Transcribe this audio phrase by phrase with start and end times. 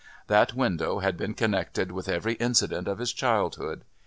[0.25, 3.83] That window had been connected with every incident of his childhood.